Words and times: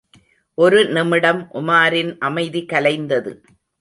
ஒரு 0.57 0.79
நிமிடம் 0.87 1.41
உமாரின் 1.53 2.11
அமைதி 2.19 2.63
கலைந்தது. 2.65 3.33